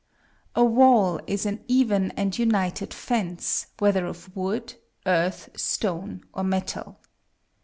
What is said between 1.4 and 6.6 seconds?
an even and united fence, whether of wood, earth, stone, or